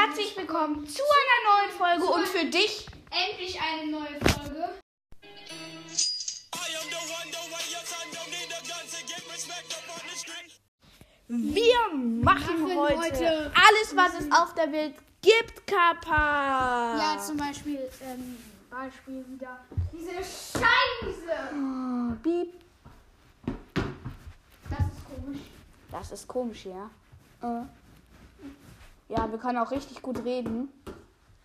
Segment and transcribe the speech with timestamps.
[0.00, 4.68] herzlich willkommen zu einer neuen Folge und für dich Endlich eine neue Folge.
[11.28, 16.96] wir machen, Machen heute, heute- alles, was es auf der Welt gibt, Kappa.
[16.98, 18.36] Ja, zum Beispiel, ähm,
[18.70, 19.58] Beispiel wieder
[19.92, 21.38] diese Scheiße.
[21.54, 22.54] Oh, Piep.
[24.70, 25.40] Das ist komisch.
[25.90, 26.90] Das ist komisch, ja.
[27.42, 27.64] Äh.
[29.08, 30.68] Ja, wir können auch richtig gut reden.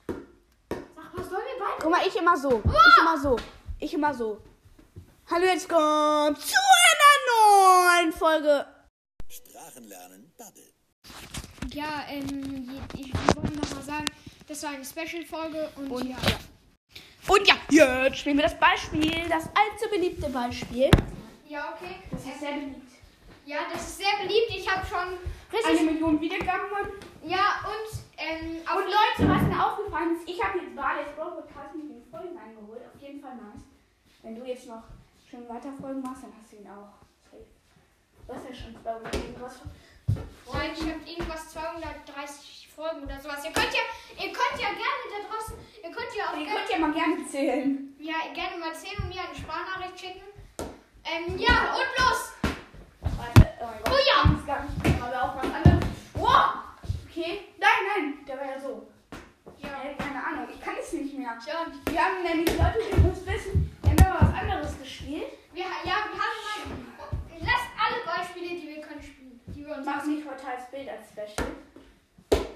[0.05, 0.17] Sag,
[1.13, 1.81] was sollen wir beide?
[1.81, 2.61] Guck mal, ich immer so.
[2.61, 3.35] Ich immer so.
[3.79, 4.41] Ich immer so.
[5.31, 8.65] Hallo, jetzt kommt zu einer neuen Folge.
[9.29, 10.73] Sprachenlernen Bubble.
[11.73, 14.11] Ja, ähm, ich wir wollen noch mal sagen,
[14.45, 16.17] das war eine Special-Folge und, Und ja.
[16.17, 17.33] ja.
[17.33, 20.91] Und ja, jetzt spielen wir das Beispiel, das allzu beliebte Beispiel.
[21.47, 21.95] Ja, okay.
[22.11, 22.91] Das ist sehr beliebt.
[23.45, 24.49] Ja, das ist sehr beliebt.
[24.49, 25.17] Ich habe schon
[25.65, 26.67] Eine Million Wiedergaben.
[27.23, 31.73] Ja, und, ähm, Und Leute, was mir aufgefallen ist, ich habe jetzt Barley's Brawl Podcast
[31.75, 32.81] mit den Folgen eingeholt.
[32.93, 33.63] Auf jeden Fall nice.
[34.21, 34.83] Wenn du jetzt noch
[35.29, 36.91] schön weiter Folgen machst, dann hast du ihn auch.
[38.27, 39.59] Du hast ja schon zwei oder irgendwas.
[40.53, 43.43] Nein, ich habe irgendwas 230 Folgen oder sowas.
[43.45, 43.83] Ihr könnt ja,
[44.23, 47.27] ihr könnt ja gerne da draußen, ihr könnt ja auch Ihr könnt ja mal gerne
[47.27, 47.95] zählen.
[47.99, 50.23] ja, gerne mal erzählen und mir eine Sprachnachricht schicken.
[51.03, 52.31] Ähm, ja, und los!
[53.01, 53.91] Warte, oh mein Gott.
[53.91, 54.23] Oh ja!
[54.23, 55.83] Ganz, ganz, aber auch was anderes.
[56.13, 56.62] Wow!
[57.15, 57.41] Okay.
[57.59, 58.87] Nein, nein, der war ja so.
[59.61, 61.37] Ja, Äh, keine Ahnung, ich kann es nicht mehr.
[61.45, 65.29] ja, Wir haben nämlich, Leute, ihr müsst wissen, wir haben ja was anderes gespielt.
[65.53, 69.85] wir, ja, wir haben mal, lasst alle Beispiele, die wir können spielen, die wir uns
[69.85, 71.49] Mach nicht heute als Bild als Special.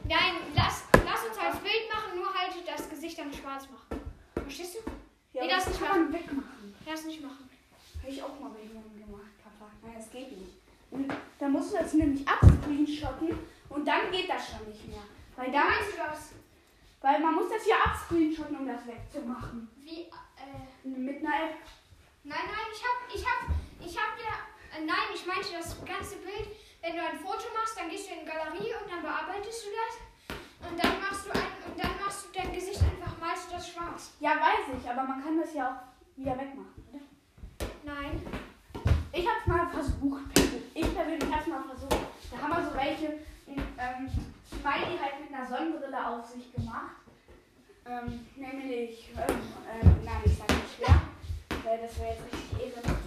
[0.10, 4.02] Nein, lass, lass uns als Bild machen, nur halt das Gesicht dann schwarz machen.
[4.34, 4.80] Verstehst du?
[5.34, 6.76] Ja, Nee, aber das nicht man wegmachen.
[6.84, 7.48] Lass nicht machen.
[8.02, 9.70] Habe ich auch mal bei jemandem gemacht, Papa.
[9.84, 10.54] Nein, das geht nicht.
[10.90, 13.38] Und da musst du das nämlich abscreenshotten
[13.70, 15.04] und dann geht das schon nicht mehr.
[15.36, 15.64] Weil, da,
[17.02, 19.70] weil man muss das ja abscreenshotten, um das wegzumachen.
[19.78, 21.58] Wie, äh, Mit einer App.
[22.24, 23.40] Nein, nein, ich hab, ich hab,
[23.80, 26.50] ich hab ja, äh, nein, ich meinte das ganze Bild.
[26.82, 29.70] Wenn du ein Foto machst, dann gehst du in die Galerie und dann bearbeitest du
[29.72, 30.70] das.
[30.70, 33.70] Und dann machst du ein, und dann machst du dein Gesicht einfach, malst du das
[33.70, 34.14] schwarz.
[34.20, 37.02] Ja, weiß ich, aber man kann das ja auch wieder wegmachen, oder?
[37.84, 38.22] Nein.
[39.14, 40.24] Ich habe es mal versucht.
[40.74, 42.08] Ich persönlich habe es mal versucht.
[42.32, 44.10] Da haben wir so welche ähm,
[44.50, 46.96] Smiley halt mit einer Sonnenbrille auf sich gemacht.
[47.86, 49.38] Ähm, nämlich, ähm,
[49.72, 51.02] ähm, nein, ich sag nicht wer,
[51.64, 52.98] weil das wäre jetzt richtig ehre.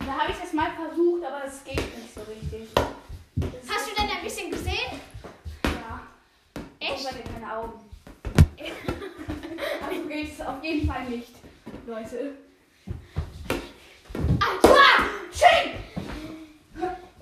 [0.00, 2.68] Da habe ich das mal versucht, aber es geht nicht so richtig.
[2.74, 5.00] Das Hast du denn ein bisschen gesehen?
[5.64, 6.02] Ja.
[6.80, 7.06] Echt?
[7.06, 7.80] Aber keine Augen.
[9.86, 11.34] Also geht es auf jeden Fall nicht,
[11.86, 12.34] Leute.
[14.16, 15.04] Alter!
[15.32, 15.72] Schön!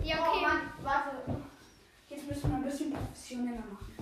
[0.04, 0.42] Ja, Oh okay.
[0.42, 1.42] Mann, warte.
[2.32, 3.94] Müssen wir ein bisschen professioneller machen.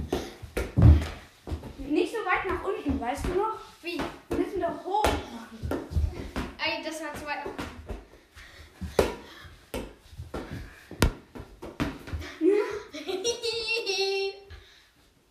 [1.78, 3.58] Nicht so weit nach unten, weißt du noch?
[3.82, 4.00] Wie?
[4.28, 5.88] Wir müssen doch hoch machen.
[6.64, 7.44] Ey, das war zu weit.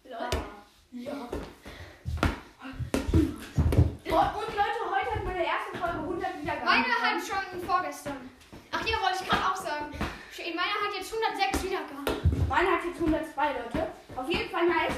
[0.03, 0.29] Lol.
[0.91, 1.29] Ja.
[4.11, 6.65] Oh, und Leute, heute hat meine erste Folge 100 Wiedergaben.
[6.65, 8.29] Meine hat schon vorgestern.
[8.73, 9.85] Ach ja, wollte ich gerade auch sagen.
[10.53, 12.19] Meine hat jetzt 106 Wiedergaben.
[12.49, 13.87] Meine hat jetzt 102, Leute.
[14.15, 14.95] Auf jeden Fall nice.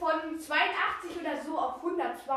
[0.00, 2.34] Von 82 oder so auf 102.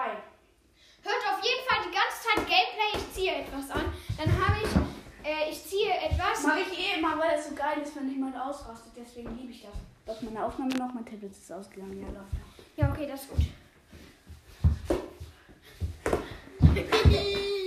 [1.01, 2.91] Hört auf jeden Fall die ganze Zeit Gameplay.
[2.93, 3.91] Ich ziehe etwas an.
[4.15, 6.43] Dann habe ich, äh, ich ziehe etwas.
[6.43, 8.93] Mache ich eh immer, weil es so geil ist, wenn jemand ausrastet.
[8.95, 9.73] Deswegen liebe ich das.
[10.05, 10.71] Läuft meine Aufnahme
[11.37, 12.01] Tablet ist ausgegangen.
[12.01, 12.33] Ja, läuft.
[12.75, 13.39] Ja, okay, das ist gut.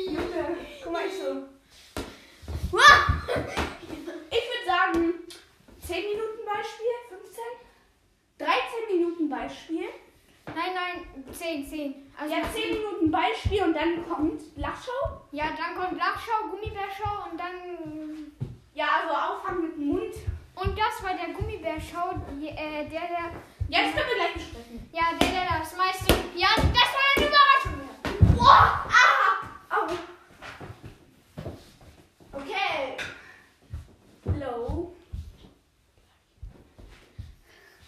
[0.06, 1.44] Junge, guck mal, ich so.
[4.30, 5.14] Ich würde sagen,
[5.86, 7.42] 10 Minuten Beispiel, 15,
[8.38, 9.88] 13 Minuten Beispiel.
[10.47, 11.94] Nein, nein, 10, 10.
[12.19, 15.20] Also Ja, 10 Minuten Beispiel und dann kommt Lachshow.
[15.32, 18.32] Ja, dann kommt Lachschau, Gummibärshow und dann.
[18.75, 20.14] Ja, also Auffangen mit dem Mund.
[20.54, 23.32] Und das war der Gummibärshow, die, äh, der, der.
[23.70, 24.91] Ja, das können wir gleich besprechen.
[24.92, 26.12] Ja, der, der das meiste.
[26.34, 28.36] Ja, das war eine Überraschung.
[28.36, 29.86] Boah, ah, au.
[32.33, 32.97] Okay.
[34.24, 34.97] Hello.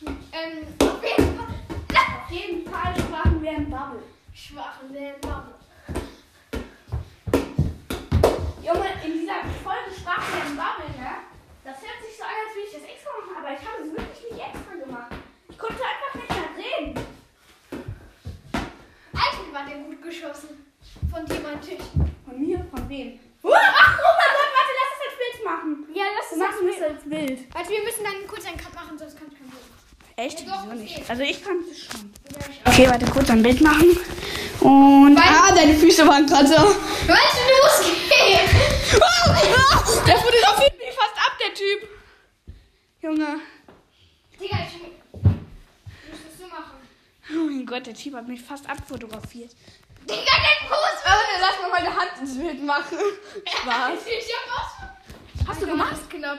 [0.04, 1.48] Ähm, auf jeden Fall.
[1.96, 4.04] Auf jeden Fall sprachen wir in Bubble.
[4.32, 5.54] Schwachen Bubble.
[8.62, 11.10] Junge, in dieser Folge sprachen wir in Bubble, ne?
[11.64, 13.90] Das hört sich so an, als würde ich das extra machen, aber ich habe es
[13.90, 15.12] wirklich nicht extra gemacht.
[15.52, 17.06] Ich konnte einfach nicht mehr reden.
[19.52, 20.48] War der gut geschossen.
[21.10, 21.78] Von jemandem.
[22.26, 22.58] Von mir?
[22.70, 23.20] Von wem?
[23.44, 25.86] Ach, oh mein Gott, warte, lass es als Bild machen.
[25.94, 26.68] Ja, lass Du es machen.
[26.68, 27.38] es als Bild.
[27.54, 29.62] Also wir müssen dann kurz einen Cut machen, sonst kommt kein Bild.
[30.16, 30.40] Echt?
[30.40, 30.96] Ja, doch, sowieso es nicht.
[30.96, 31.10] geht.
[31.10, 32.12] Also ich kann es schon.
[32.28, 32.66] Ich.
[32.66, 33.90] Okay, warte, kurz ein Bild machen.
[34.60, 35.16] Und.
[35.16, 36.54] Weil- ah, deine Füße waren gerade so.
[36.54, 38.48] Weißt du, losgehen?
[39.00, 41.88] Ah, ah, der fotografiert mich fast ab, der Typ.
[43.00, 43.40] Junge.
[44.38, 46.76] Digga, ich muss das so machen.
[47.34, 49.54] Oh mein Gott, der Typ hat mich fast abfotografiert.
[50.02, 51.04] Digga, dein Fuß!
[51.04, 52.98] Warte, lass mal meine Hand ins Bild machen.
[53.46, 53.98] Spaß.
[55.48, 55.92] Hast du gemacht?
[55.92, 56.38] Das ist knapp.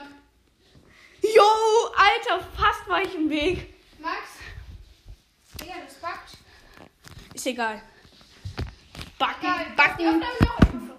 [1.22, 1.42] Jo,
[1.96, 3.74] Alter, fast war ich im Weg.
[3.98, 4.18] Max?
[5.60, 6.36] Digga, das backt.
[7.34, 7.82] Ist egal.
[9.18, 9.66] Backen, Geil.
[9.76, 10.24] backen.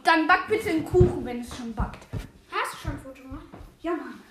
[0.04, 2.06] Dann back bitte einen Kuchen, wenn es schon backt.
[2.52, 3.46] Hast du schon ein Foto gemacht?
[3.82, 4.22] Ja, Mann.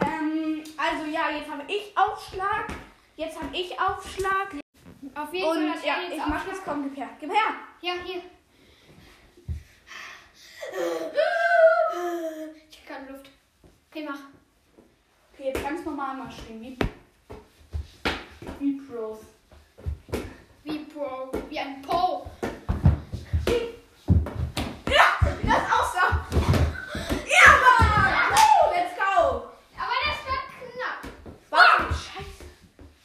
[0.00, 2.68] Ähm, also ja, jetzt habe ich Aufschlag.
[3.18, 4.54] Jetzt habe ich Aufschlag.
[5.16, 6.62] Auf jeden Fall hat ja, er jetzt ich mache das.
[6.64, 7.08] Komm, gib her.
[7.18, 7.54] Gib her.
[7.80, 8.22] Ja, hier.
[12.70, 13.28] Ich krieg keine Luft.
[13.90, 14.20] Okay, mach.
[15.32, 16.60] Okay, jetzt ganz normal mal stehen.
[16.62, 16.78] Wie,
[18.60, 19.18] wie Pros.
[20.62, 21.32] Wie Pro.
[21.48, 22.30] Wie ein Po.
[24.86, 26.24] Ja, wie das aussah.
[27.26, 28.30] Ja, Mann.
[28.30, 29.50] Woo, let's go.
[29.76, 31.02] Aber das war knapp.
[31.50, 32.04] Was?
[32.04, 32.44] Scheiße.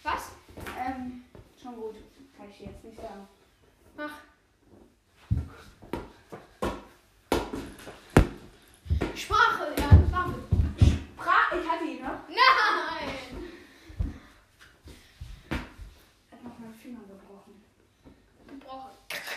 [0.04, 0.32] Was?
[0.78, 1.24] Ähm,
[1.62, 1.96] schon gut.
[2.96, 3.28] Kann ich dir jetzt nicht sagen.
[3.98, 4.12] Mach.
[9.16, 10.12] Sprache lernen.
[10.12, 10.44] Bubble.
[11.16, 12.28] Bra ich hatte ihn noch.
[12.28, 13.10] Nein!
[16.32, 17.64] Hat noch meinen Finger gebrochen.
[18.48, 18.92] Gebrochen.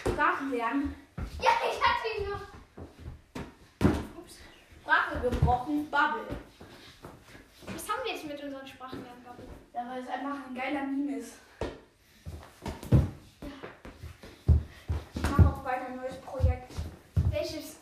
[0.06, 0.94] Sprachen lernen.
[1.40, 2.46] Ja, ich hatte ihn noch.
[4.18, 4.34] Ups.
[4.82, 5.90] Sprache gebrochen.
[5.90, 6.26] Bubble.
[7.66, 9.46] Was haben wir jetzt mit unseren Sprachenlernen, Bubble?
[9.74, 11.34] Ja, weil es einfach ein geiler Meme ist.
[15.14, 16.72] Ich mache auch weiter ein neues Projekt.
[17.30, 17.76] Welches?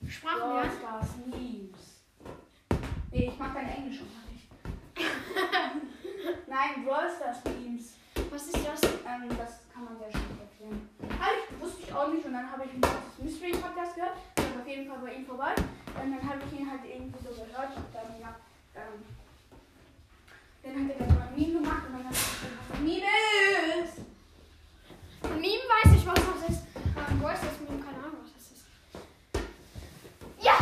[0.00, 0.78] Brawl Sprachenlernen?
[0.78, 2.02] Stars Memes.
[3.10, 4.48] Nee, ich mag dein Englisch nicht.
[6.62, 7.94] Nein, Brawl Stars Memes.
[8.30, 8.82] Was ist das?
[8.84, 10.88] Ähm, das kann man sehr schön erklären.
[11.18, 14.12] Halt, wusste ich auch nicht und dann habe ich einen Marcus Mystery Podcast gehört.
[14.38, 15.54] Ich war auf jeden Fall bei ihm vorbei.
[15.56, 18.36] Und dann habe ich ihn halt irgendwie so gehört und dann, ja,
[18.76, 19.02] ähm,
[20.62, 22.84] dann hat er dann mal ein Meme gemacht und dann hat er gesagt, was ein
[22.84, 23.10] Meme
[23.82, 23.98] ist.
[25.42, 26.62] Meme weiß ich, was das ist.
[26.94, 28.64] Aber Brawl Stars Meme, keine Ahnung, was das ist.
[30.38, 30.54] Ja!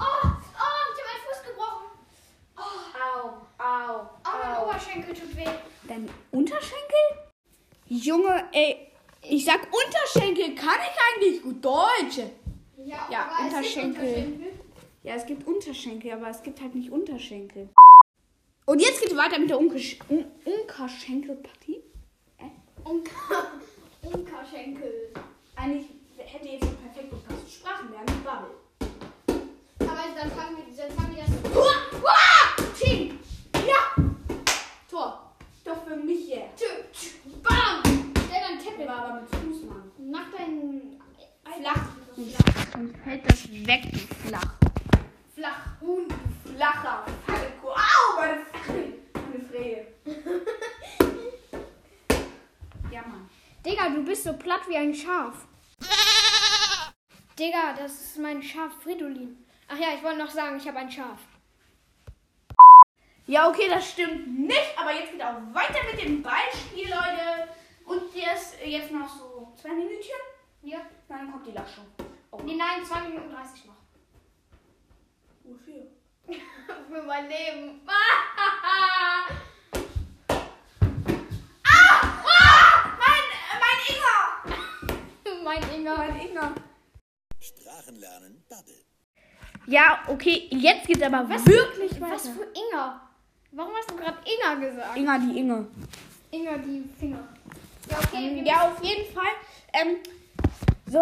[0.00, 1.92] oh, ich habe meinen Fuß gebrochen.
[2.56, 4.64] Oh, Au, au, oh mein au.
[4.64, 5.44] Oberschenkel tut weh.
[5.88, 7.02] Dein Unterschenkel?
[7.88, 8.88] Junge, ey,
[9.22, 12.18] ich sag Unterschenkel, kann ich eigentlich gut Deutsch?
[12.78, 14.04] Ja, Ja, aber es gibt Unterschenkel.
[14.04, 14.52] Unterschenkel.
[15.02, 15.46] Ja, es gibt
[15.82, 17.68] Unterschenkel, aber es gibt halt nicht Unterschenkel.
[18.66, 21.82] Und jetzt geht's weiter mit der Unkesch Un Unkerschenkelpartie.
[22.84, 23.46] Unka
[24.02, 25.12] Unkaschenkel.
[25.56, 25.86] Eigentlich
[26.18, 27.52] hätte jetzt perfekt gepasst.
[27.52, 28.54] Sprachen lernen, Bubble.
[29.80, 31.52] Aber dann fangen wir das.
[31.52, 32.00] Hua!
[32.00, 32.64] Hua!
[32.78, 33.18] Team!
[33.54, 34.04] Ja!
[34.88, 35.34] Tor.
[35.64, 36.58] Doch für mich jetzt.
[36.62, 37.82] Tü, tü, Bam!
[38.26, 38.88] Stell dein Der Tablet.
[38.88, 39.90] war aber mit Fuß, Mann.
[39.98, 41.00] Mach deinen.
[41.44, 41.88] Flach.
[42.72, 44.54] Sonst fällt das weg, du flach.
[45.34, 45.72] Flach.
[45.80, 46.06] Huhn.
[46.44, 47.70] Flacher Falco.
[47.70, 48.92] Au, meine Fresse.
[49.14, 49.86] Meine Freie.
[52.92, 53.28] Ja, Mann.
[53.64, 55.46] Digga, du bist so platt wie ein Schaf.
[57.38, 59.44] Digga, das ist mein Schaf Fridolin.
[59.68, 61.18] Ach ja, ich wollte noch sagen, ich habe ein Schaf.
[63.26, 67.48] Ja, okay, das stimmt nicht, aber jetzt geht auch weiter mit dem Ballspiel, Leute.
[67.84, 70.16] Und jetzt, jetzt noch so zwei Minütchen,
[70.62, 70.78] Ja.
[71.08, 71.82] dann kommt die Lachshow.
[72.30, 73.76] Oh, Nee, nein, 2 Minuten 30 noch.
[75.44, 75.82] wofür?
[76.88, 77.82] Für mein Leben.
[82.98, 84.16] Mein, äh, mein Inga!
[85.52, 85.96] Mein Inga.
[85.96, 86.54] Mein Inga.
[87.40, 88.74] Sprachenlernen Bubble.
[89.66, 92.14] Ja, okay, jetzt geht's aber wirklich weiter.
[92.14, 93.00] Was für Inga?
[93.52, 94.96] Warum hast du gerade Inga gesagt?
[94.96, 95.66] Inga, die Inge.
[96.30, 97.28] Inga, die Finger.
[97.90, 98.34] Ja, okay.
[98.36, 99.32] wir Ja, auf jeden Fall.
[99.74, 99.96] Ähm,
[100.86, 100.98] so,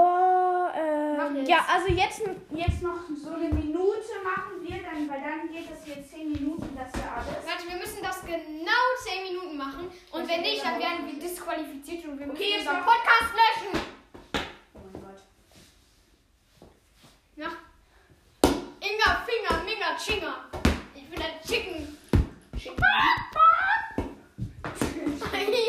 [0.77, 1.49] ähm, jetzt.
[1.49, 2.21] ja, also jetzt,
[2.55, 6.77] jetzt noch so eine Minute machen wir dann, weil dann geht es jetzt 10 Minuten,
[6.77, 7.47] das ja alles.
[7.47, 9.91] Warte, wir müssen das genau 10 Minuten machen.
[10.13, 12.87] Und Das wenn nicht, dann werden wir disqualifiziert und wir müssen Okay, jetzt unseren noch-
[12.87, 13.81] Podcast löschen.
[14.75, 15.23] Oh mein Gott.
[17.41, 17.49] Ja.
[18.43, 20.45] Inga, Finger, Minga, Chinga.
[20.95, 21.97] Ich bin ein Chicken.
[22.59, 22.73] Schick.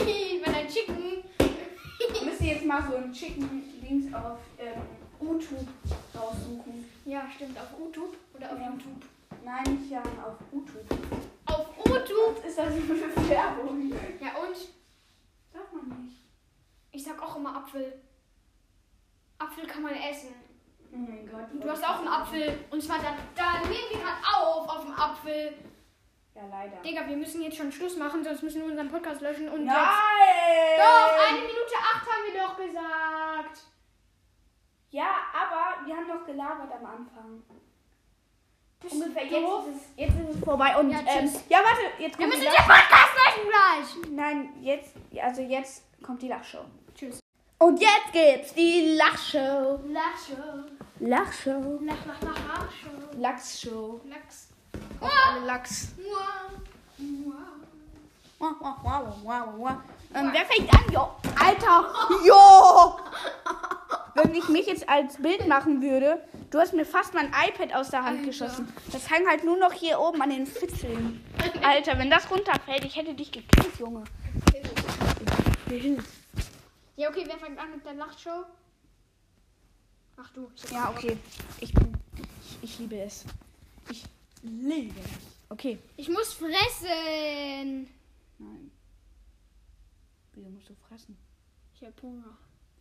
[0.05, 1.23] ich bin ein Chicken.
[1.37, 4.81] Wir müssen jetzt mal so einen Chicken Links auf ähm,
[5.21, 5.65] YouTube
[6.13, 6.91] raussuchen.
[7.05, 7.57] Ja, stimmt.
[7.57, 8.65] Auf YouTube oder auf Ja.
[8.71, 9.05] YouTube?
[9.45, 10.91] Nein, nicht ja, auf YouTube.
[11.45, 12.35] Auf YouTube.
[12.43, 13.93] Was ist das für eine Werbung?
[14.19, 14.57] Ja, und
[15.53, 16.17] Darf man nicht.
[16.91, 18.01] ich sag auch immer Apfel.
[19.39, 20.40] Apfel kann man essen.
[20.93, 21.51] Oh mein Gott.
[21.53, 22.59] Und du hast auch einen Apfel.
[22.69, 25.53] Und zwar da, da nehmen wir gerade auf, auf dem Apfel.
[26.35, 26.77] Ja, leider.
[26.81, 29.75] Digga, wir müssen jetzt schon Schluss machen, sonst müssen wir unseren Podcast löschen und Nein!
[29.75, 30.79] jetzt.
[30.79, 33.61] Doch, eine Minute acht haben wir doch gesagt.
[34.91, 37.43] Ja, aber wir haben noch gelabert am Anfang.
[38.81, 39.67] Bist Ungefähr jetzt doof?
[39.67, 42.41] ist, es, jetzt ist es vorbei und Ja, ähm, ja warte, jetzt Wir kommt müssen
[42.41, 44.09] die den Podcast löschen gleich.
[44.11, 46.65] Nein, jetzt also jetzt kommt die Lachshow.
[46.95, 47.19] Tschüss.
[47.59, 49.79] Und jetzt gibt's die Lachshow.
[49.87, 50.65] Lachshow.
[51.01, 51.79] Lachshow.
[51.83, 53.19] Lach, lach, lach, Lachshow.
[53.19, 54.01] Lachsshow.
[54.07, 54.49] Lachs.
[54.99, 55.87] Auf alle Lachs.
[55.97, 56.61] Wow.
[58.37, 58.75] Wow.
[58.83, 59.71] Wow, wow, wow.
[60.13, 60.91] Ähm, wer fängt an?
[60.91, 61.09] Jo.
[61.39, 61.91] Alter.
[62.23, 62.99] Jo.
[64.13, 67.89] Wenn ich mich jetzt als Bild machen würde, du hast mir fast mein iPad aus
[67.89, 68.25] der Hand Alter.
[68.27, 68.71] geschossen.
[68.91, 71.23] Das hängt halt nur noch hier oben an den Fitzeln.
[71.63, 74.03] Alter, wenn das runterfällt, ich hätte dich gekillt, Junge.
[76.95, 78.43] Ja, okay, wer fängt an mit der Lachshow?
[80.21, 80.51] Ach du.
[80.55, 81.17] Ich Ja, okay.
[81.59, 81.97] Ich bin.
[82.15, 83.25] Ich, ich liebe es.
[83.89, 84.03] Ich
[84.43, 85.09] liebe es.
[85.49, 85.79] Okay.
[85.97, 87.87] Ich muss fressen.
[88.37, 88.71] Nein.
[90.33, 91.17] Wieso musst du fressen?
[91.73, 92.37] Ich hab Hunger.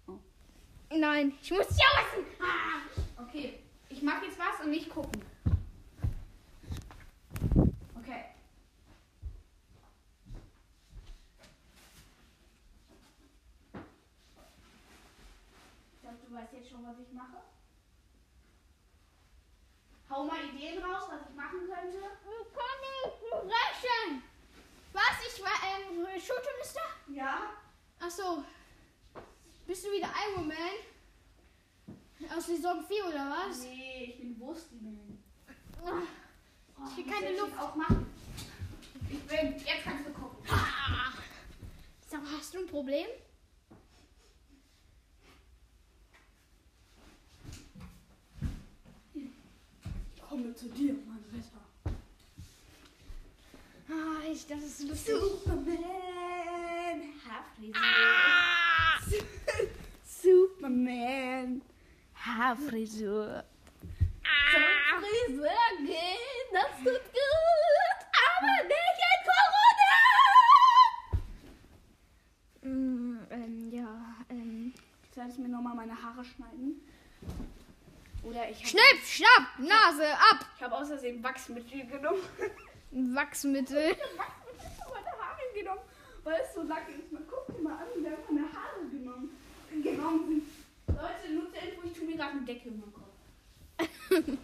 [0.06, 0.18] Oh.
[0.90, 2.26] Nein, ich muss jausen.
[2.40, 3.22] Ah.
[3.22, 3.60] Okay.
[3.88, 5.22] Ich mach jetzt was und nicht gucken.
[7.98, 8.24] Okay.
[15.94, 17.42] Ich glaube, du weißt jetzt schon, was ich mache.
[20.08, 21.98] Hau mal Ideen raus, was ich machen könnte.
[21.98, 24.22] Wir können fressen.
[24.92, 25.34] Was?
[25.36, 26.80] Ich war ähm, Schultermister?
[27.08, 27.52] Ja.
[28.00, 28.44] Ach so.
[29.66, 30.56] Bist du wieder Iron Man?
[32.36, 33.60] Aus Saison 4 oder was?
[33.62, 35.22] Nee, ich bin Wurstman.
[35.84, 36.02] Ah.
[36.78, 37.58] Oh, Ich will keine Luft.
[37.58, 38.06] auch machen.
[39.08, 39.52] Ich bin.
[39.58, 40.44] Jetzt kannst du gucken.
[40.50, 41.12] Ah.
[42.08, 43.06] Sag hast du ein Problem?
[49.14, 51.62] Ich komme zu dir, mein Wetter.
[53.88, 55.14] Ah, ich, das ist lustig.
[55.14, 55.78] Superman.
[57.24, 57.82] Haarfrisur.
[57.82, 59.00] Ah.
[60.04, 61.62] Superman.
[62.14, 63.42] Haarfrisur.
[64.22, 65.00] Ah.
[65.00, 68.00] Friseur gehen, das tut gut.
[68.28, 70.02] Aber nicht in Corona.
[72.74, 73.92] Mm, ähm, ja,
[74.28, 74.74] ähm.
[75.14, 76.82] Soll ich mir nochmal meine Haare schneiden?
[78.22, 80.49] Oder ich Schnipp, schnapp, Nase ab.
[80.80, 82.22] Ich außersehen Wachsmittel genommen.
[82.90, 83.90] Wachsmittel.
[84.16, 85.80] Wachsmittel für meine Haare genommen,
[86.24, 87.12] weil es so lang ist.
[87.12, 89.30] Man guckt mir mal an, wie lange meine Haare genommen,
[89.82, 90.42] genommen sind.
[90.88, 93.06] Leute, nur zur Info, ich tue mir gerade einen Deckel in den Kopf.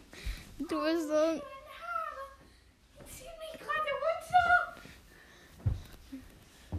[0.59, 1.13] Du bist so.
[1.13, 1.43] Meine
[1.83, 2.25] Haare,
[3.11, 4.75] ziehen mich gerade runter.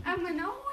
[0.04, 0.64] Ah, meine Augen.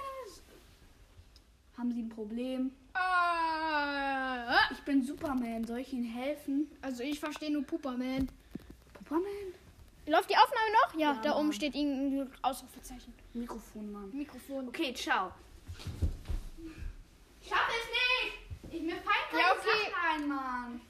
[1.77, 2.73] Haben Sie ein Problem?
[2.95, 4.71] Ah.
[4.71, 5.65] Ich bin Superman.
[5.67, 6.71] Soll ich Ihnen helfen?
[6.81, 8.31] Also ich verstehe nur Puperman.
[9.05, 9.55] Superman?
[10.07, 10.95] Läuft die Aufnahme noch?
[10.99, 11.21] Ja, Ja.
[11.23, 13.13] da oben steht irgendein Ausrufezeichen.
[13.35, 14.11] Mikrofon, Mann.
[14.13, 14.69] Mikrofon.
[14.69, 15.31] Okay, ciao.
[17.41, 18.75] Ich schaff es nicht.
[18.75, 19.91] Ich mir fallen keine Ja, okay.
[19.91, 20.81] Sachen ein, Mann.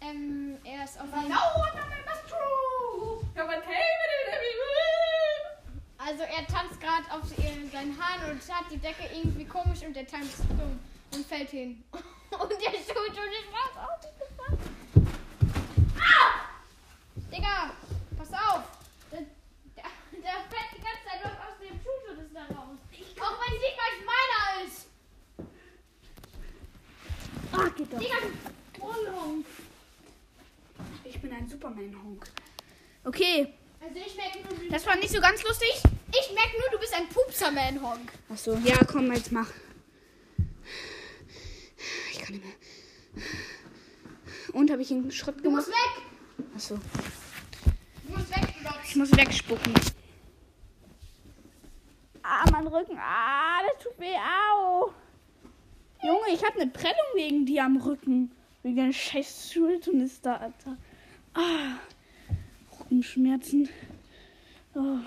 [0.00, 1.32] Ähm, er ist auf No, jeden
[5.98, 7.26] Also er tanzt gerade auf
[7.72, 10.78] seinen Haaren und hat die Decke irgendwie komisch und er tanzt dumm
[11.12, 11.82] und fällt hin.
[12.38, 14.00] Und der tut schon den Spaß auf.
[15.98, 16.46] Ah!
[17.36, 17.70] Digga,
[18.16, 18.62] pass auf.
[19.12, 19.20] Der,
[19.76, 19.84] der,
[20.22, 22.78] der fällt die ganze Zeit noch aus dem Schuhschuh da raus.
[23.20, 24.86] Auch wenn es nicht mal meiner ist.
[27.52, 27.98] Ah, geht doch.
[27.98, 28.16] Digga,
[28.80, 29.44] Unhung.
[31.04, 32.26] Ich bin ein Superman-Honk.
[33.04, 35.70] Okay, Also ich merke nur, du, das war nicht so ganz lustig.
[36.08, 38.12] ich merke nur, du bist ein Pupserman-Honk.
[38.30, 39.48] Achso, ja, komm, jetzt mach.
[42.10, 43.24] Ich kann nicht mehr.
[44.52, 45.82] Und habe ich einen Schritt Du musst gemacht?
[45.98, 46.46] weg.
[46.56, 46.78] Achso,
[48.04, 48.85] Du musst weg, du Lotz.
[48.96, 49.74] Ich muss wegspucken.
[52.22, 52.96] Ah, mein Rücken.
[52.98, 54.16] Ah, das tut weh.
[54.16, 54.90] Au.
[56.02, 58.32] Junge, ich habe eine Prellung wegen dir am Rücken.
[58.62, 60.78] Wegen der scheiß Schultunister, Alter.
[61.34, 61.76] Ah,
[62.80, 63.68] Rückenschmerzen.
[64.74, 64.98] Oh.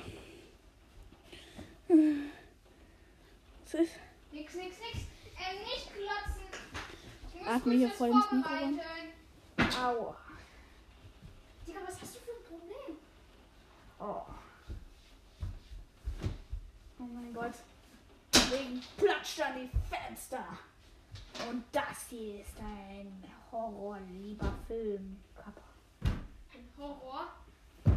[3.63, 3.93] Was ist?
[4.31, 5.08] Nix, nix, nix.
[5.36, 6.43] Ähm, nicht klotzen.
[7.27, 8.79] Ich muss Atme hier voll ins Mikro vorbereiten.
[9.84, 10.15] Au.
[11.65, 12.18] Digga, was hast du?
[13.99, 14.23] Oh.
[16.99, 17.53] Oh mein Gott.
[18.33, 20.45] Deswegen platscht an die Fenster.
[21.49, 25.19] Und das hier ist ein horrorlieber Film.
[25.35, 25.61] Kappa.
[26.03, 27.27] Ein Horror.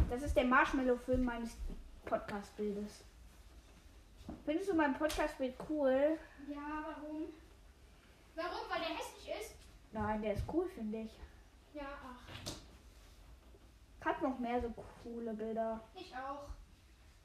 [0.09, 1.55] Das ist der Marshmallow-Film meines
[2.05, 3.03] Podcast-Bildes.
[4.45, 6.17] Findest du mein Podcast-Bild cool?
[6.47, 7.23] Ja, warum?
[8.35, 8.69] Warum?
[8.69, 9.55] Weil der hässlich ist?
[9.91, 11.11] Nein, der ist cool, finde ich.
[11.73, 12.53] Ja, ach.
[14.03, 14.69] Ich hab noch mehr so
[15.01, 15.79] coole Bilder.
[15.95, 16.49] Ich auch.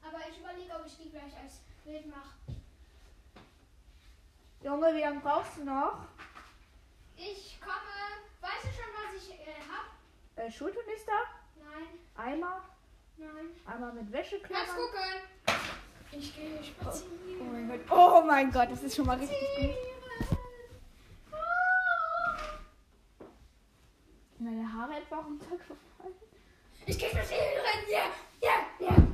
[0.01, 2.35] Aber ich überlege, ob ich die gleich als Bild mache.
[4.63, 5.97] Junge, wie lange brauchst du noch?
[7.17, 7.73] Ich komme.
[8.39, 10.41] Weißt du schon, was ich äh, hab?
[10.41, 11.11] Äh, Schulturnister?
[11.57, 12.61] Nein, Eimer?
[13.17, 13.49] nein.
[13.65, 14.65] Einmal mit Lass Wäscheklammern?
[14.77, 15.57] gucken.
[16.13, 17.67] Ich gehe Oh spazieren.
[17.67, 17.97] mein Gott.
[17.97, 19.75] Oh mein Gott, das ist schon mal richtig gut.
[24.37, 25.88] Sind Meine Haare etwa runtergefallen?
[26.89, 27.43] Ich gehe spazieren.
[27.87, 29.07] Ja, ja, ja.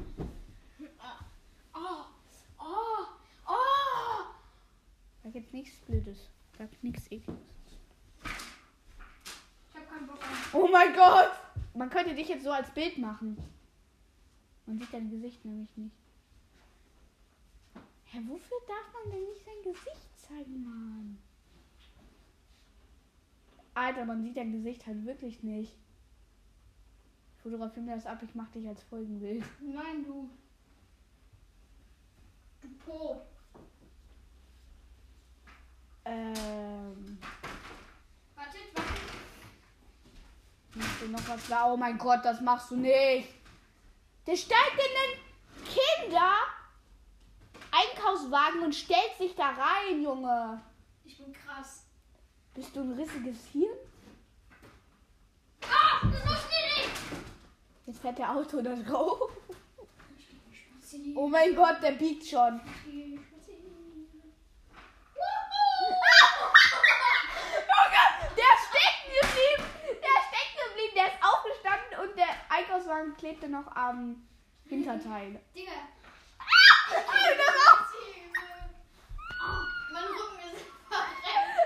[1.74, 2.05] Oh,
[2.58, 3.05] oh,
[3.46, 4.25] oh.
[5.22, 6.29] Da gibt's nichts Blödes.
[6.58, 7.36] Da gibt's nichts Ekliges.
[8.24, 10.53] Ich hab keinen Bock auf.
[10.53, 11.32] Oh mein Gott!
[11.74, 13.38] Man könnte dich jetzt so als Bild machen.
[14.65, 15.98] Man sieht dein Gesicht nämlich nicht.
[18.05, 21.17] Hä, wofür darf man denn nicht sein Gesicht zeigen, Mann?
[23.74, 25.75] Alter, man sieht dein Gesicht halt wirklich nicht.
[27.46, 29.44] Fotografier mir das ab, ich mach dich als Folgenbild.
[29.62, 30.28] Nein, du.
[32.60, 33.22] Du Po.
[36.06, 37.20] Ähm,
[38.34, 39.02] Wartet, wartet.
[40.74, 41.72] machst du noch was da?
[41.72, 43.30] Oh mein Gott, das machst du nicht.
[44.25, 46.32] Der steigt in den Kinder
[47.70, 50.64] Einkaufswagen und stellt sich da rein, Junge.
[51.04, 51.86] Ich bin krass.
[52.56, 53.78] Bist du ein rissiges Hirn?
[55.62, 56.55] Ah, das war schwierig.
[57.86, 59.32] Jetzt fährt der Auto da drauf.
[61.15, 62.62] Oh mein Gott, der biegt schon.
[72.56, 74.27] Einkaufswagen klebte noch am
[74.68, 75.42] Hinterteil.
[75.54, 75.72] Digga.
[76.89, 77.94] Alter, was?
[79.42, 81.60] Oh, mein Rücken ist verrenkt.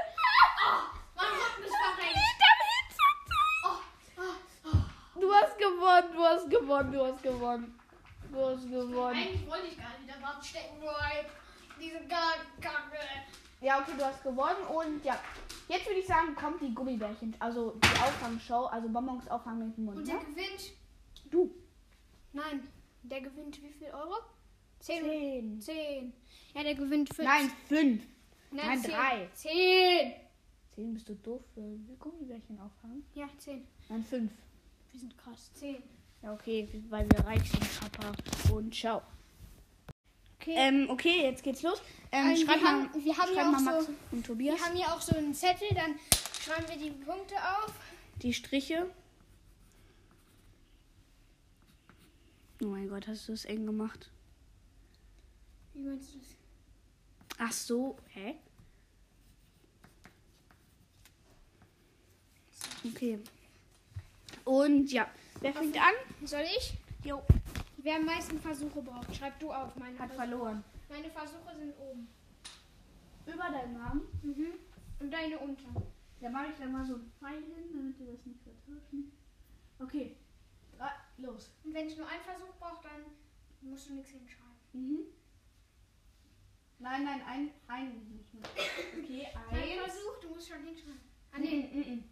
[0.65, 0.79] Oh,
[1.15, 2.17] mein Rücken ist verrenkt.
[3.65, 3.77] Oh,
[4.17, 4.23] oh,
[4.65, 5.19] oh.
[5.19, 7.79] Du hast gewonnen, du hast gewonnen,
[8.31, 9.15] du hast gewonnen.
[9.17, 11.25] Eigentlich wollte ich gar nicht da stecken, halt
[11.79, 12.97] diese Kacke.
[13.61, 15.19] Ja, okay, du hast gewonnen und ja.
[15.67, 19.85] Jetzt würde ich sagen, kommt die Gummibärchen, also die Auffangshow, also Bonbons auffangen mit dem
[19.85, 19.97] Mund.
[19.97, 20.13] Und Ne?
[20.13, 20.71] der gewinnt.
[21.29, 21.53] Du.
[22.33, 22.67] Nein,
[23.03, 24.15] der gewinnt wie viel Euro?
[24.79, 25.03] Zehn.
[25.03, 25.61] Zehn.
[25.61, 26.13] Zehn.
[26.55, 27.27] Ja, der gewinnt fünf.
[27.27, 28.03] Nein, fünf.
[28.51, 28.91] Nein, zehn.
[28.91, 29.29] drei.
[29.33, 30.13] Zehn.
[30.73, 31.61] Zehn bist du doof für
[31.99, 33.05] Gummibärchen auffangen?
[33.13, 33.67] Ja, zehn.
[33.89, 34.31] Nein, fünf.
[34.91, 35.51] Wir sind krass.
[35.53, 35.83] Zehn.
[36.21, 38.11] Ja, okay, weil wir reich sind, Papa.
[38.53, 39.01] Und ciao.
[40.39, 40.53] Okay.
[40.57, 41.81] Ähm, okay, jetzt geht's los.
[42.11, 44.75] Ähm, wir schreib mal, haben- wir haben schreib mal Max so- und Tobias Wir haben
[44.75, 45.95] hier auch so einen Zettel, dann
[46.41, 47.73] schreiben wir die Punkte auf.
[48.21, 48.89] die Striche.
[52.61, 54.09] Oh mein Gott, hast du das eng gemacht?
[55.73, 56.27] Wie meinst du das?
[57.37, 58.35] Ach so, hä?
[62.85, 63.19] Okay.
[64.45, 65.07] Und ja,
[65.41, 65.93] wer fängt an?
[66.25, 66.73] Soll ich?
[67.03, 67.21] Jo.
[67.77, 69.75] Wer am meisten Versuche braucht, schreib du auf.
[69.77, 70.15] Meine, Hat Versuche.
[70.27, 70.63] verloren.
[70.89, 72.07] Meine Versuche sind oben.
[73.25, 74.01] Über deinen Namen.
[74.23, 74.47] Mhm.
[74.99, 75.69] Und deine unter.
[76.19, 79.11] Da mache ich dann mal so einen Pfeil hin, damit wir das nicht vertauschen.
[79.79, 80.17] Okay.
[80.77, 81.51] Drei, los.
[81.63, 84.49] Und wenn ich nur einen Versuch brauche, dann musst du nichts hinschreiben.
[84.73, 84.99] Mhm.
[86.79, 88.43] Nein, nein, ein, ein nicht mehr.
[88.97, 89.73] Okay, Ein eins.
[89.83, 90.99] Versuch, du musst schon hinschreiben.
[91.31, 91.69] Ah, Ah, nee.
[91.73, 91.95] nee.
[91.95, 92.03] Mm,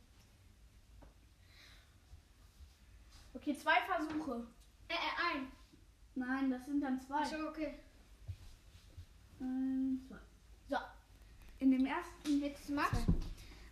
[3.34, 4.48] Okay, zwei Versuche.
[4.90, 5.52] Äh, äh, ein.
[6.16, 7.22] Nein, das sind dann zwei.
[7.22, 7.74] Achso, okay.
[9.40, 10.18] Eins, zwei.
[10.70, 10.78] So.
[11.60, 12.98] In dem ersten Jetzt Max.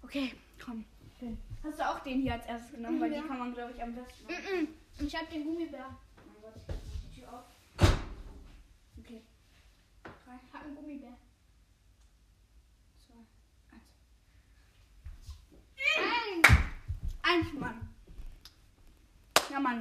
[0.04, 0.86] Okay, komm.
[1.20, 1.38] Schön.
[1.64, 3.00] Hast du auch den hier als erstes genommen?
[3.02, 3.22] Weil Ja.
[3.22, 4.26] die kann man, glaube ich, am besten.
[4.26, 4.68] machen.
[5.00, 5.06] Mhm.
[5.08, 5.86] Ich hab den Gummibär.
[6.18, 6.76] Oh mein Gott, ich mach
[7.10, 7.46] die Tür auf.
[9.00, 9.22] Okay.
[10.04, 11.18] Drei, Ich hab einen Gummibär.
[13.06, 13.26] zwei,
[15.98, 16.44] Ein.
[16.44, 16.48] eins.
[17.48, 17.90] Eins, Mann.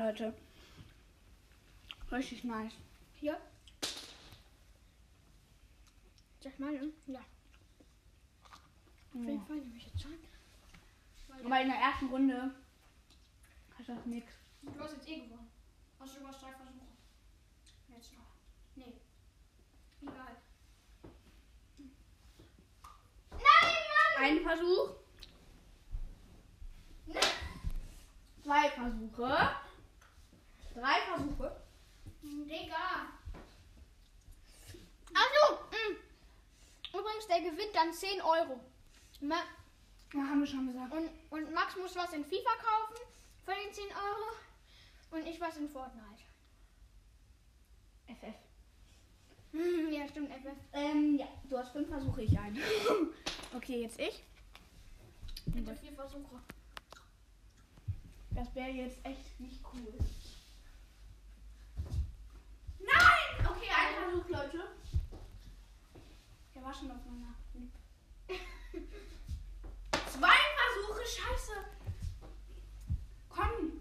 [0.05, 0.35] Leute.
[2.13, 2.75] Richtig nice.
[3.15, 3.41] Hier.
[6.41, 6.75] Sag mal?
[7.07, 7.21] Ja.
[9.15, 9.47] Auf jeden.
[9.47, 10.13] Fall nehme ich jetzt schon.
[11.29, 12.55] Weil Aber in der ersten Runde
[13.79, 14.31] hat das nichts.
[14.61, 15.51] du hast jetzt eh gewonnen.
[15.99, 16.87] Hast du über drei Versuche.
[17.89, 18.27] Jetzt noch.
[18.75, 18.93] Nee.
[20.03, 20.37] Egal.
[23.31, 24.23] Nein, Mann!
[24.23, 24.97] Ein Versuch.
[28.43, 29.65] Zwei Versuche.
[30.75, 31.63] Drei Versuche.
[32.23, 33.13] Digga.
[35.15, 35.61] Also,
[36.93, 38.61] übrigens, der gewinnt dann 10 Euro.
[39.21, 39.37] Ma
[40.13, 40.93] Ja, haben wir schon gesagt.
[40.93, 43.03] und, und Max muss was in FIFA kaufen
[43.45, 44.35] für den 10 Euro.
[45.13, 46.23] Und ich was in Fortnite.
[48.09, 48.35] FF.
[49.53, 50.57] Hm, ja, stimmt, FF.
[50.73, 52.59] Ähm, ja, du hast fünf Versuche, ich ein.
[53.57, 54.25] okay, jetzt ich.
[55.47, 56.41] Bitte vier Versuche.
[58.31, 59.95] Das wäre jetzt echt nicht cool.
[64.15, 64.69] Versuch, Leute.
[66.55, 67.35] Der war schon auf meiner.
[70.09, 71.53] Zwei Versuche, scheiße.
[73.29, 73.81] Komm.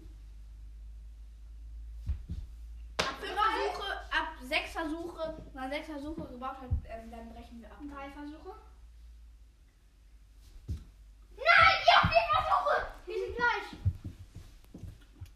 [2.98, 7.60] Ab fünf Versuche, ab sechs Versuche, wenn man sechs Versuche gebraucht hat, ähm, dann brechen
[7.60, 7.78] wir ab.
[7.92, 8.54] Drei Versuche.
[11.36, 12.86] Nein, ja, vier Versuche.
[13.06, 13.68] Die sind gleich.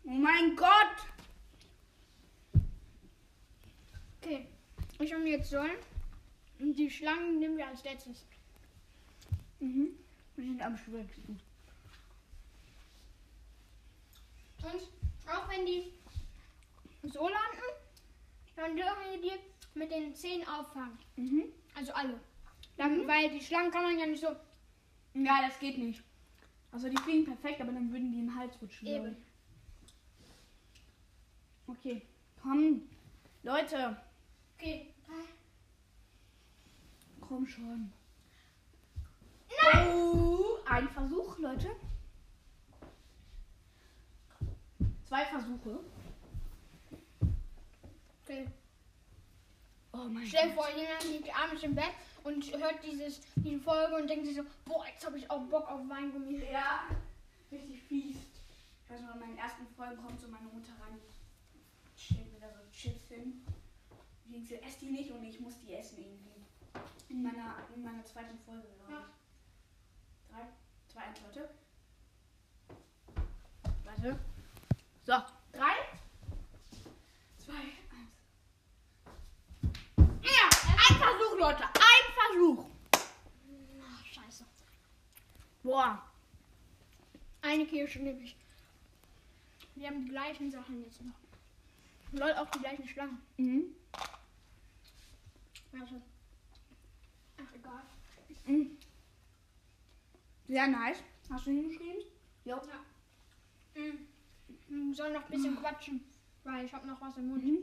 [0.04, 1.17] Oh mein Gott.
[4.22, 4.46] Okay.
[5.00, 5.78] Ich habe jetzt sollen.
[6.58, 8.26] Und die Schlangen nehmen wir als letztes.
[9.60, 9.90] Mhm.
[10.36, 11.40] Wir sind am schwierigsten.
[14.62, 14.82] Und
[15.32, 15.92] auch wenn die
[17.02, 17.62] so landen,
[18.56, 20.98] dann dürfen wir die mit den Zehen auffangen.
[21.16, 21.44] Mhm.
[21.74, 22.18] Also alle.
[22.76, 24.28] Dann, Weil die Schlangen kann man ja nicht so.
[25.14, 26.02] Ja, das geht nicht.
[26.70, 28.86] Also die fliegen perfekt, aber dann würden die in den Hals rutschen.
[28.86, 29.16] Eben.
[31.66, 32.02] Okay,
[32.42, 32.82] komm.
[33.42, 33.96] Leute,
[34.58, 34.92] Okay.
[37.20, 37.92] komm schon.
[39.74, 41.70] Oh, ein Versuch, Leute.
[45.04, 45.78] Zwei Versuche.
[48.24, 48.46] okay.
[49.92, 50.66] Oh mein Stell dir Gott.
[50.66, 51.92] vor, jemand liegt abends im Bett
[52.24, 55.70] und hört dieses, diese Folge und denkt sich so, boah, jetzt habe ich auch Bock
[55.70, 56.42] auf Weingummi.
[56.50, 56.88] Ja,
[57.52, 58.16] richtig fies.
[58.16, 60.98] Ich weiß noch, in meinen ersten Folgen kommt so meine Mutter rein.
[61.96, 63.44] Stellt mir da so Chips hin.
[64.28, 66.44] Sie esst die nicht und ich muss die essen irgendwie.
[67.08, 70.30] In meiner, in meiner zweiten Folge, glaube ich.
[70.30, 70.46] Drei,
[70.86, 71.48] zwei, eins, Leute.
[73.84, 74.18] Warte.
[75.02, 75.12] So,
[75.52, 75.74] drei,
[77.38, 78.12] zwei, eins.
[80.22, 81.64] Ja, ein Versuch, Leute.
[81.64, 82.66] Ein Versuch.
[83.82, 84.44] Ach, scheiße.
[85.62, 86.02] Boah.
[87.40, 88.36] Eine Kirsche nehme ich.
[89.74, 91.14] Wir haben die gleichen Sachen jetzt noch.
[92.12, 93.22] Leute, auch die gleichen Schlangen.
[93.38, 93.74] Mhm.
[97.38, 97.82] Ach, egal.
[98.46, 98.76] Mhm.
[100.48, 101.02] Sehr nice.
[101.30, 102.02] Hast du hingeschrieben?
[102.44, 102.60] Ja.
[103.74, 104.94] Mhm.
[104.94, 106.04] Soll noch ein bisschen quatschen,
[106.44, 107.44] weil ich habe noch was im Mund.
[107.44, 107.58] Mhm.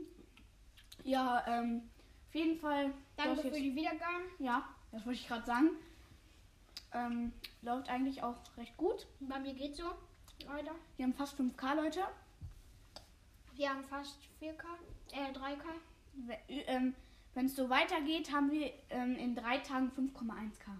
[1.04, 1.82] Ja, ähm,
[2.28, 2.94] auf jeden Fall.
[3.16, 4.26] Danke für jetzt, die Wiedergaben.
[4.38, 5.70] Ja, das wollte ich gerade sagen.
[6.92, 9.06] Ähm, läuft eigentlich auch recht gut.
[9.20, 9.84] Bei mir geht's so,
[10.48, 10.70] Leute.
[10.96, 12.00] Wir haben fast 5K, Leute.
[13.54, 14.64] Wir haben fast 4K,
[15.12, 15.64] äh 3K.
[16.26, 16.94] We- Ähm,
[17.36, 20.70] Wenn es so weitergeht, haben wir ähm, in drei Tagen 5,1K.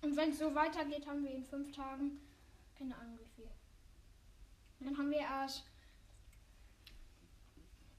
[0.00, 2.18] Und wenn es so weitergeht, haben wir in 5 Tagen,
[2.78, 3.50] keine Ahnung wie viel.
[4.80, 5.66] Dann haben wir erst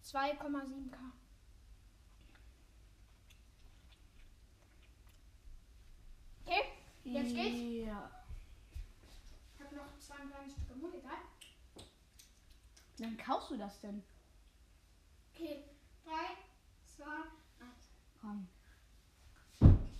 [0.04, 0.96] 2,7K.
[6.46, 6.64] Okay,
[7.04, 7.86] Jetzt geht's?
[7.88, 8.10] Ja.
[9.54, 11.18] ich habe noch zwei kleine Stücke Mund, egal.
[12.98, 14.04] Dann kaufst du das denn?
[15.36, 15.64] Okay,
[16.06, 16.12] 3,
[16.96, 17.06] 2, 1.
[17.06, 17.37] Komm.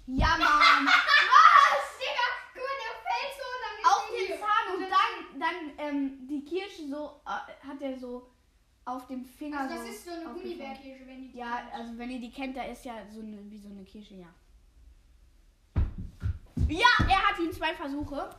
[0.08, 0.86] Ja, Mann!
[0.88, 2.28] Was, Digga?
[2.54, 6.44] Guck mal, der fällt so und dann auf den Zahn und dann, dann ähm, die
[6.46, 8.30] Kirsche so, äh, hat er so
[8.86, 10.24] auf dem Finger Also das so ist so eine.
[10.34, 13.58] Gummibärkirsche, wenn die Ja, also wenn ihr die kennt, da ist ja so eine, wie
[13.58, 14.28] so eine Kirsche, ja.
[16.70, 18.30] Ja, er hat ihn zwei Versuche.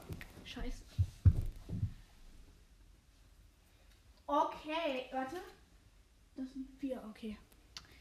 [0.44, 0.82] Scheiße.
[4.26, 5.36] Okay, warte.
[6.36, 7.36] Das sind vier, okay.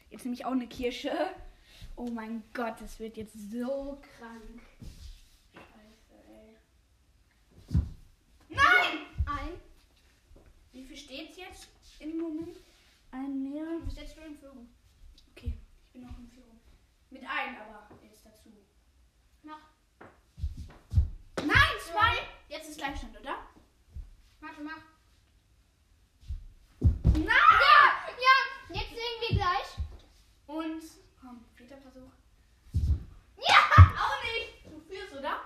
[0.09, 1.11] Jetzt nehme ich auch eine Kirsche.
[1.97, 4.61] Oh mein Gott, das wird jetzt so krank.
[5.53, 6.55] Scheiße, ey.
[8.47, 9.07] Nein!
[9.27, 9.59] ein.
[10.71, 12.57] Wie viel steht's jetzt im Moment?
[13.11, 13.65] Ein mehr.
[13.65, 14.69] Du bist jetzt schon in Führung.
[15.31, 15.53] Okay,
[15.85, 16.59] ich bin noch in Führung.
[17.09, 18.49] Mit einem aber jetzt dazu.
[19.43, 19.59] Mach.
[21.37, 22.17] Nein, zwei!
[22.49, 23.37] Jetzt ist Gleichstand, oder?
[24.39, 24.81] Warte, mach.
[26.79, 27.25] Nein!
[27.25, 29.77] Ja, ja, jetzt sehen wir gleich.
[30.47, 30.83] Und,
[31.19, 32.11] komm, vierter Versuch.
[33.37, 33.57] Ja!
[33.77, 34.65] Auch nicht!
[34.65, 35.41] Du führst, oder?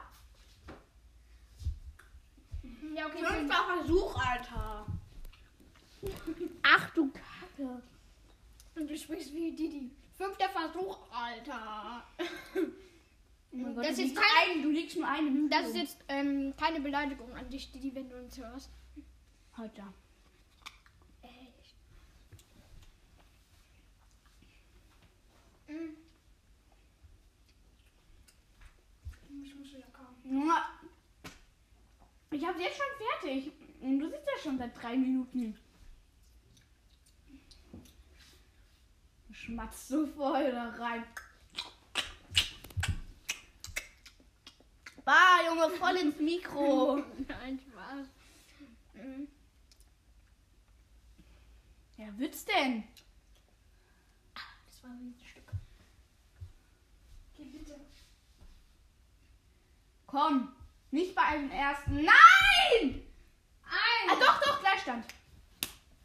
[2.93, 3.23] Ja, okay.
[3.23, 4.85] Fünfter Versuch, Alter.
[6.63, 7.81] Ach du Kacke.
[8.75, 9.91] Und du sprichst wie Didi.
[10.17, 12.03] Fünfter Versuch, Alter.
[13.53, 14.21] Oh mein Das du ist liegst
[14.91, 15.49] liegst nur eine Minute.
[15.49, 18.69] Das ist jetzt ähm, keine Beleidigung an dich, Didi, wenn du uns hörst.
[19.57, 19.83] Heute.
[21.21, 21.75] Echt.
[25.67, 25.95] Mm.
[29.43, 30.51] Ich muss wieder kauen.
[32.31, 33.51] Ich hab's jetzt schon fertig.
[33.81, 35.57] Du sitzt ja schon seit drei Minuten.
[39.31, 41.03] Schmatzt so voll da rein.
[45.03, 46.95] Bah, Junge, voll ins Mikro.
[47.27, 48.07] Nein, Spaß.
[48.93, 49.27] Hm.
[51.97, 52.83] Ja, wird's denn?
[54.35, 55.51] Ah, das war ein Stück.
[57.35, 57.79] Geh bitte.
[60.05, 60.55] Komm,
[60.91, 61.95] nicht bei einem ersten.
[61.95, 63.01] Nein!
[63.63, 64.09] Ein.
[64.09, 65.05] Ah, doch, doch, Gleichstand.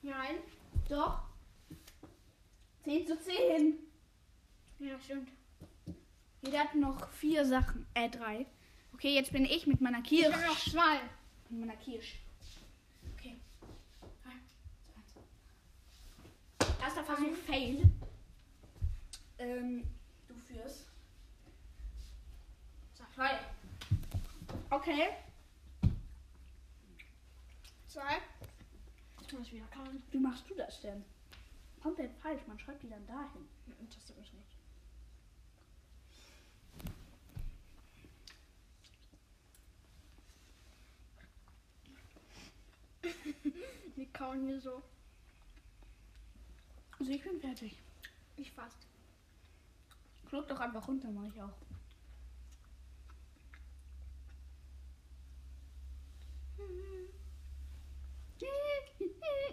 [0.03, 0.37] Nein.
[0.89, 1.21] Doch.
[2.85, 3.79] 10 zu 10.
[4.79, 5.31] Ja, stimmt.
[6.43, 7.87] Jeder hat noch vier Sachen.
[7.95, 8.47] Äh, drei.
[8.97, 10.33] Okay, jetzt bin ich mit meiner Ich Kirsch.
[10.35, 11.01] habe noch zwei.
[11.51, 12.15] Mit meiner Kirsch.
[13.13, 13.37] Okay.
[14.25, 14.33] Drei.
[16.83, 17.83] Erster Versuch, fail.
[19.39, 19.87] Ähm,
[20.27, 20.87] du führst.
[23.15, 23.39] Zwei.
[24.71, 25.09] Okay.
[27.89, 28.17] Zwei.
[29.27, 30.03] Ich muss wieder kauen.
[30.11, 31.05] Wie machst du das denn?
[31.83, 33.47] Komplett falsch, man schreibt die dann dahin.
[33.79, 34.57] Interessiert mich nicht.
[43.95, 44.83] Wir kauen hier so.
[46.99, 47.79] Also ich bin fertig.
[48.37, 48.87] Ich fast.
[50.29, 51.53] Schluck doch einfach runter, mache ich auch.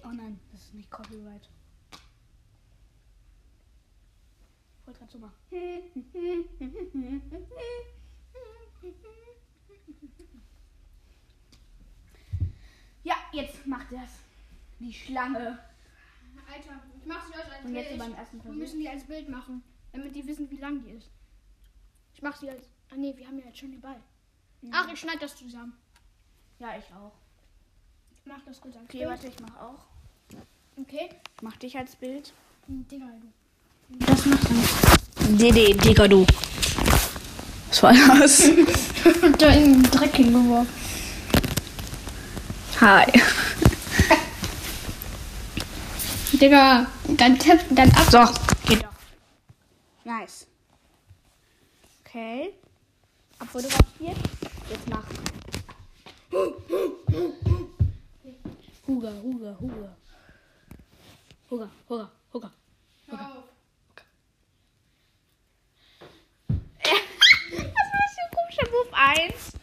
[0.05, 1.49] Oh nein, das ist nicht Copyright.
[4.79, 5.33] Ich wollte gerade so machen.
[13.03, 14.22] Ja, jetzt macht das.
[14.83, 15.59] Die Schlange.
[16.51, 17.99] Alter, ich mach sie euch als Und jetzt so Bild.
[17.99, 18.59] beim ersten Wir Versuch.
[18.59, 21.09] müssen die als Bild machen, damit die wissen, wie lang die ist.
[22.15, 22.63] Ich mach sie als.
[22.91, 23.95] Ah nee, wir haben ja jetzt schon den Ball.
[24.71, 25.73] Ach, ich schneide das zusammen.
[26.59, 27.13] Ja, ich auch.
[28.15, 29.09] Ich mach das kurz als Okay, Bild.
[29.09, 29.85] warte, ich mach auch.
[30.77, 31.09] Okay.
[31.37, 32.33] Ich mach dich als Bild.
[32.67, 33.97] Digga, du.
[34.05, 35.37] Das macht dann.
[35.37, 36.25] DD, Digga, du.
[37.69, 38.39] Was war das?
[39.39, 40.73] da in den Dreck hingeworfen.
[42.81, 43.05] Hi.
[46.43, 48.05] Digga, dann tipp, dann ab.
[48.11, 48.19] So,
[48.67, 48.91] geht doch.
[50.03, 50.45] Nice.
[52.01, 52.53] Okay.
[53.39, 54.17] Abfotografiert.
[54.69, 55.05] Jetzt mach.
[58.85, 59.95] Huga, Huga, Huga.
[61.49, 62.51] Huga, Huga, Huga.
[63.07, 63.45] Hör auf.
[66.49, 68.23] Was machst du?
[68.35, 68.91] Komischer Move.
[68.91, 69.53] Eins.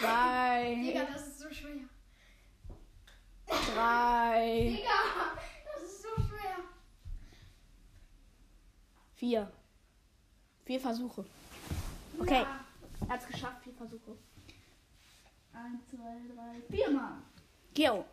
[0.00, 0.74] Zwei.
[0.74, 1.97] Digga, das ist so schwer.
[3.48, 4.76] Drei.
[4.76, 5.38] Digga,
[5.74, 6.56] das ist so schwer.
[9.14, 9.52] Vier.
[10.64, 11.24] Vier Versuche.
[12.18, 12.42] Okay.
[12.42, 12.64] Ja.
[13.00, 14.18] Er hat es geschafft, vier Versuche.
[15.52, 17.22] Eins, zwei, drei, vier Mal.
[17.76, 18.04] Jo.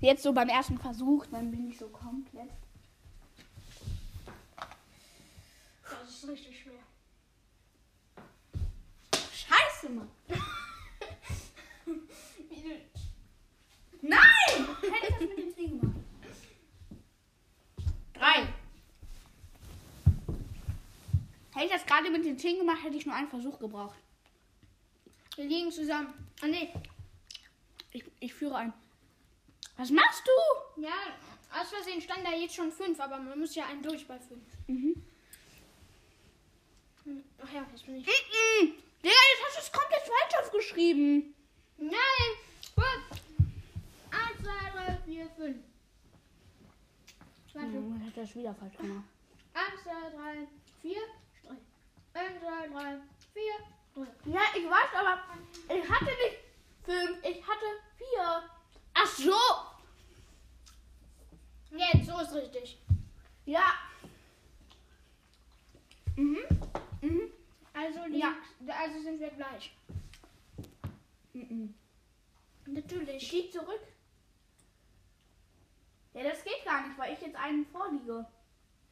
[0.00, 2.50] Jetzt so beim ersten Versuch, dann bin ich so komplett.
[5.88, 6.82] Das ist richtig schwer.
[9.32, 10.08] Scheiße, Mann.
[14.02, 14.39] Nein!
[14.60, 15.96] Hätte ich das mit dem Ding gemacht.
[18.14, 18.48] Drei.
[21.54, 23.98] Hätte ich das gerade mit dem Ding gemacht, hätte ich nur einen Versuch gebraucht.
[25.36, 26.12] Wir liegen zusammen.
[26.42, 26.72] Ah nee.
[27.92, 28.72] Ich, ich führe ein.
[29.76, 30.82] Was machst du?
[30.82, 30.92] Ja,
[31.58, 34.44] aus Versehen stand da jetzt schon fünf, aber man muss ja einen durch bei fünf.
[34.66, 35.02] Mhm.
[37.04, 38.06] Hm, Ach ja, jetzt bin ich.
[38.06, 38.74] Mm-mm.
[39.02, 41.34] Digga, jetzt hast du es komplett falsch aufgeschrieben.
[41.78, 42.30] Nein!
[42.76, 43.20] Gut!
[44.10, 45.56] Eins, zwei, drei, vier, fünf.
[47.54, 47.66] Warte.
[47.72, 49.04] Hm, hat das wieder falsch gemacht.
[49.54, 50.46] Eins, zwei, drei,
[50.82, 51.00] vier,
[51.42, 52.20] drei.
[52.20, 52.98] Eins, zwei, drei,
[53.32, 53.54] vier,
[53.94, 54.30] drei.
[54.30, 55.22] Ja, ich weiß, aber
[55.74, 56.38] ich hatte nicht
[56.84, 57.66] fünf, ich hatte
[57.98, 58.42] vier.
[58.94, 59.32] Ach so.
[61.76, 62.78] Jetzt, so ist richtig.
[63.44, 63.72] Ja.
[66.16, 66.38] Mhm.
[67.00, 67.30] Mhm.
[67.72, 68.34] Also, die, Ja.
[68.68, 69.74] also sind wir gleich.
[71.32, 71.74] Mhm.
[72.66, 73.30] Ich Natürlich.
[73.30, 73.80] gehe zurück.
[76.12, 78.26] Ja, das geht gar nicht, weil ich jetzt einen vorliege.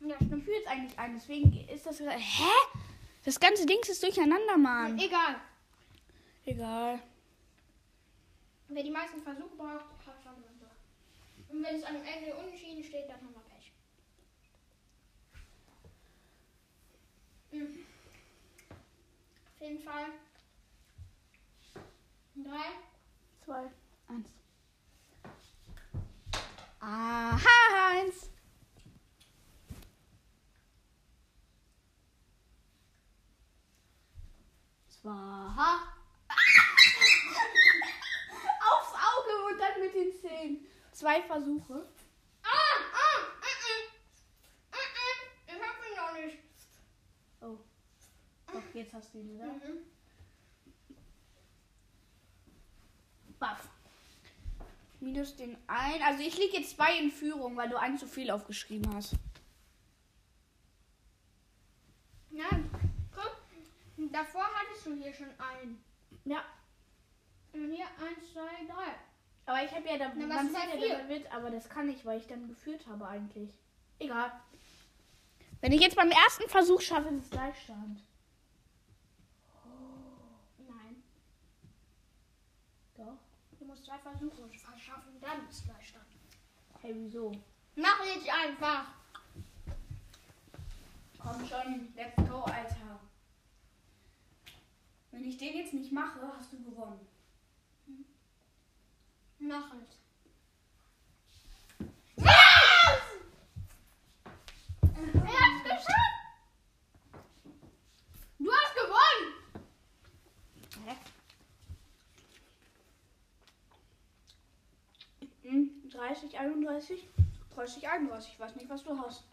[0.01, 2.01] Ja, Ich führe jetzt eigentlich einen, deswegen ist das.
[2.01, 2.09] Hä?
[3.25, 4.99] Das ganze Ding ist durcheinander, Mann.
[4.99, 5.37] Egal.
[6.45, 7.01] Egal.
[8.69, 10.59] Wer die meisten Versuche braucht, hat schon gewonnen.
[11.49, 13.73] Und wenn es am Ende unentschieden steht, dann haben wir Pech.
[17.51, 17.87] Mhm.
[19.55, 20.07] Auf jeden Fall.
[22.37, 22.65] Drei.
[23.45, 23.71] Zwei,
[24.09, 24.29] eins.
[26.91, 28.31] Aha, eins.
[34.89, 35.11] Zwei.
[38.71, 40.67] Aufs Auge und dann mit den Zähnen.
[40.93, 41.87] Zwei Versuche.
[42.43, 42.49] Ah!
[42.95, 43.21] Ah!
[45.47, 46.39] Ich hab ihn noch nicht.
[47.43, 47.59] Oh.
[48.51, 49.45] Doch, jetzt hast du ihn wieder.
[49.45, 49.85] Mhm.
[53.39, 53.78] Baff.
[55.01, 56.03] Minus den ein.
[56.03, 59.15] Also ich liege jetzt zwei in Führung, weil du einen zu viel aufgeschrieben hast.
[62.31, 62.71] Nein.
[63.15, 63.37] Guck.
[63.97, 65.83] Und davor hattest du hier schon einen.
[66.25, 66.45] Ja.
[67.53, 68.95] Und hier eins, zwei, drei.
[69.47, 72.05] Aber ich habe ja da, Na, was man bei ja damit aber das kann ich,
[72.05, 73.51] weil ich dann geführt habe eigentlich.
[73.99, 74.31] Egal.
[75.61, 78.03] Wenn ich jetzt beim ersten Versuch schaffe, ist es Gleichstand.
[80.59, 81.03] Nein.
[82.97, 83.17] Doch.
[83.59, 86.05] Du musst zwei Versuche verschaffen, dann ist Gleichstand.
[86.83, 87.33] Hey, wieso?
[87.75, 88.89] Mach jetzt einfach.
[91.19, 93.01] Komm schon, let's go, Alter.
[95.11, 97.07] Wenn ich den jetzt nicht mache, hast du gewonnen.
[99.39, 99.97] Mach es.
[105.03, 106.19] Er hat's geschafft!
[108.39, 109.35] Du hast gewonnen!
[110.85, 110.97] Hä?
[115.49, 115.89] Hm,
[116.29, 117.09] 30, 31,
[117.55, 118.33] 30, 31.
[118.33, 119.25] Ich weiß nicht, was du hast.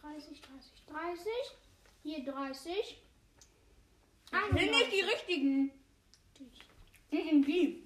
[0.00, 1.32] 30, 30, 30.
[2.02, 2.72] Hier 30.
[4.32, 5.70] Ich will nicht die richtigen.
[7.10, 7.82] Mhm, die.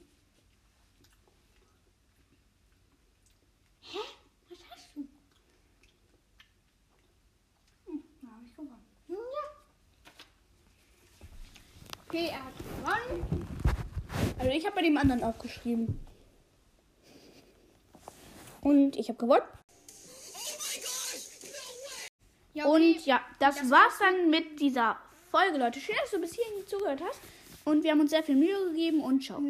[3.81, 3.99] Hä?
[4.49, 5.01] Was hast du?
[7.87, 8.87] Hm, da hab ich gewonnen.
[9.09, 9.17] Ja.
[12.07, 13.47] Okay, er hat gewonnen.
[14.39, 16.07] Also ich habe bei dem anderen auch geschrieben.
[18.87, 19.43] Und ich habe gewonnen.
[22.55, 24.97] Ja, Und ja, das, Das war's dann mit dieser
[25.33, 25.81] Folge, Leute.
[25.81, 27.21] Schön, dass du bis hierhin zugehört hast.
[27.65, 29.41] Und wir haben uns sehr viel Mühe gegeben und ciao.